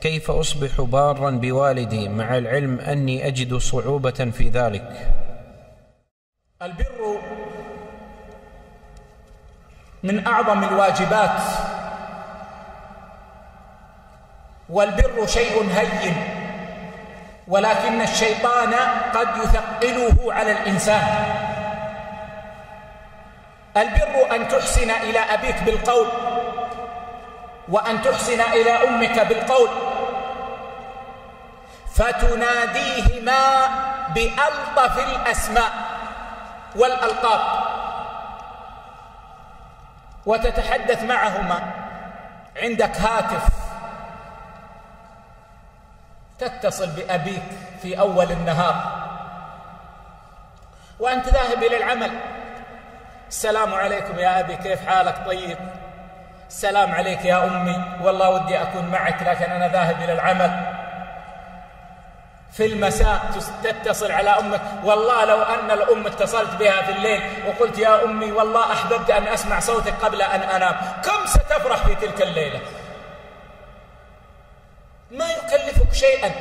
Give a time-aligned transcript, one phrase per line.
[0.00, 5.14] كيف أصبح بارا بوالدي مع العلم أني أجد صعوبة في ذلك؟
[6.62, 7.18] البر
[10.02, 11.40] من أعظم الواجبات
[14.68, 16.14] والبر شيء هين
[17.48, 18.74] ولكن الشيطان
[19.14, 21.02] قد يثقله على الإنسان.
[23.76, 26.06] البر أن تحسن إلى أبيك بالقول
[27.68, 29.87] وأن تحسن إلى أمك بالقول.
[31.98, 33.68] فتناديهما
[34.14, 35.70] بألطف الأسماء
[36.76, 37.40] والألقاب.
[40.26, 41.60] وتتحدث معهما
[42.62, 43.48] عندك هاتف
[46.38, 47.42] تتصل بأبيك
[47.82, 48.74] في أول النهار.
[51.00, 52.10] وأنت ذاهب إلى العمل.
[53.28, 55.58] السلام عليكم يا أبي كيف حالك؟ طيب.
[56.48, 57.84] السلام عليك يا أمي.
[58.02, 60.67] والله ودي أكون معك لكن أنا ذاهب إلى العمل.
[62.58, 63.20] في المساء
[63.62, 64.60] تتصل على أمك.
[64.84, 69.60] والله لو أن الأم اتصلت بها في الليل وقلت يا أمي والله أحببت أن أسمع
[69.60, 70.76] صوتك قبل أن أنام.
[71.04, 72.60] كم ستفرح في تلك الليلة؟
[75.10, 76.32] ما يكلفك شيئا.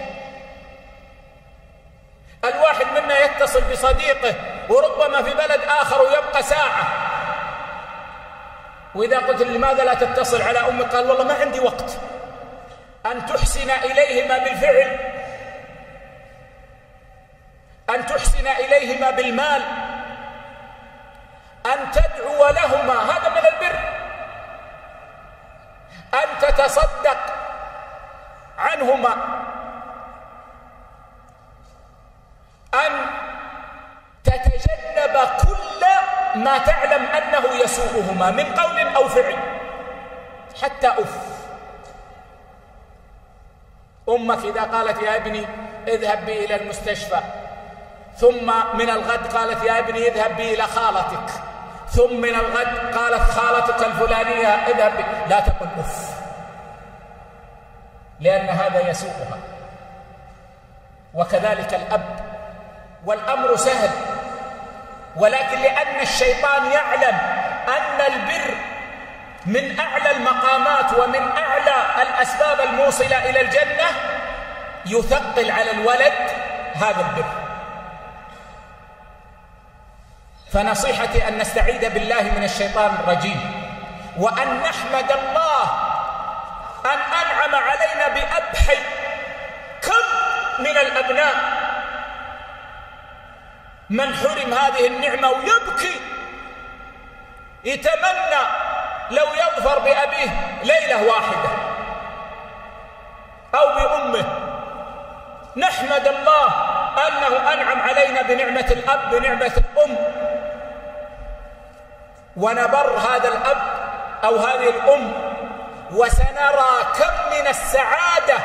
[2.44, 4.36] الواحد منا يتصل بصديقه
[4.70, 6.88] وربما في بلد آخر ويبقى ساعة.
[8.95, 11.98] وإذا قلت لماذا لا تتصل على أمك؟ قال والله ما عندي وقت.
[13.06, 15.17] أن تحسن إليهما بالفعل
[17.98, 19.62] أن تحسن إليهما بالمال
[21.66, 23.80] أن تدعو لهما هذا من البر.
[26.14, 27.17] أن تتصدق
[28.58, 29.14] عنهما.
[32.73, 33.06] أن
[34.23, 35.86] تتجنب كل
[36.36, 39.38] ما تعلم أنه يسوءهما من قول أو فعل.
[40.61, 41.38] حتى أف.
[44.09, 45.45] أمك إذا قالت يا ابني
[45.88, 47.47] اذهب بي إلى المستشفى.
[48.18, 51.30] ثم من الغد قالت يا ابني اذهب بي إلى خالتك.
[51.89, 55.04] ثم من الغد قالت خالتك الفلانية اذهب بي.
[55.30, 56.10] لا تقل أف.
[58.20, 59.38] لأن هذا يسوقها
[61.14, 62.20] وكذلك الأب.
[63.05, 63.89] والأمر سهل.
[65.16, 67.17] ولكن لأن الشيطان يعلم
[67.67, 68.55] أن البر
[69.45, 73.88] من أعلى المقامات ومن أعلى الأسباب الموصلة إلى الجنة
[74.86, 76.14] يثقل على الولد
[76.76, 77.47] هذا البر.
[80.54, 83.68] فنصيحتي أن نستعيذ بالله من الشيطان الرجيم.
[84.18, 85.64] وأن نحمد الله
[86.86, 88.78] أن أنعم علينا بأبحي
[89.82, 90.06] كم
[90.60, 91.36] من الأبناء.
[93.90, 96.00] من حرم هذه النعمة ويبكي.
[97.64, 98.44] يتمنى
[99.12, 100.30] لو يظفر بأبيه
[100.64, 101.50] ليلة واحدة.
[103.56, 104.26] أو بأمه.
[105.58, 106.48] نحمد الله
[107.08, 109.98] أنه أنعم علينا بنعمة الأب بنعمة الأم.
[112.37, 113.58] ونبر هذا الأب
[114.23, 115.14] أو هذه الأم
[115.92, 118.37] وسنرى كم من السعادة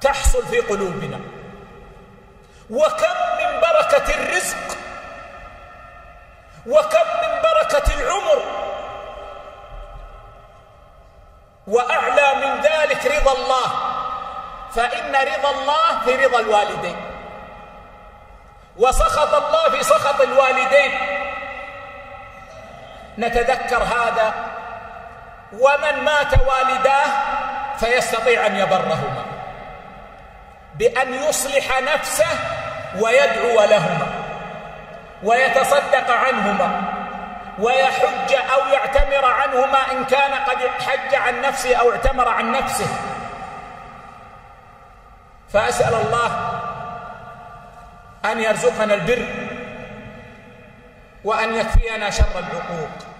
[0.00, 1.20] تحصل في قلوبنا
[2.70, 4.76] وكم من بركة الرزق
[6.66, 8.42] وكم من بركة العمر
[11.66, 13.66] وأعلى من ذلك رضا الله
[14.74, 16.96] فإن رضا الله في رضا الوالدين
[18.76, 21.11] وسخط الله في سخط الوالدين
[23.18, 24.34] نتذكر هذا.
[25.52, 27.10] ومن مات والداه
[27.78, 29.24] فيستطيع أن يبرهما.
[30.74, 32.26] بأن يصلح نفسه
[33.00, 34.06] ويدعو لهما.
[35.22, 36.82] ويتصدق عنهما.
[37.58, 42.86] ويحج أو يعتمر عنهما إن كان قد حج عن نفسه أو اعتمر عن نفسه.
[45.52, 46.60] فأسأل الله
[48.24, 49.41] أن يرزقنا البر.
[51.24, 53.11] وأن يكفينا شر العقوق.